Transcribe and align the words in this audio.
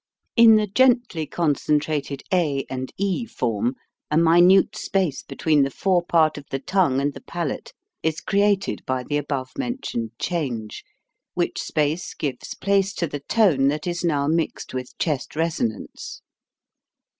In 0.35 0.55
the 0.55 0.65
gently 0.65 1.27
concentrated 1.27 2.23
a 2.33 2.65
and 2.71 2.91
e 2.97 3.23
form 3.27 3.75
a 4.09 4.17
minute 4.17 4.75
space 4.75 5.21
between 5.21 5.61
the 5.61 5.69
fore 5.69 6.01
part 6.01 6.39
of 6.39 6.45
the 6.49 6.57
tongue 6.57 6.99
and 6.99 7.13
the 7.13 7.21
palate 7.21 7.71
is 8.01 8.19
created 8.19 8.83
by 8.87 9.03
the 9.03 9.17
above 9.17 9.51
mentioned 9.59 10.09
change, 10.17 10.83
which 11.35 11.61
space 11.61 12.15
gives 12.15 12.55
place 12.55 12.95
to 12.95 13.05
the 13.05 13.19
tone 13.19 13.67
that 13.67 13.85
is 13.85 14.03
now 14.03 14.25
mixed 14.25 14.73
with 14.73 14.97
chest 14.97 15.35
resonance. 15.35 16.23